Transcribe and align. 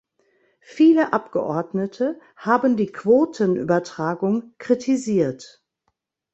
Viele 0.65 1.13
Abgeordnete 1.13 2.19
haben 2.35 2.75
die 2.75 2.91
Quotenübertragung 2.91 4.55
kritisiert. 4.57 5.63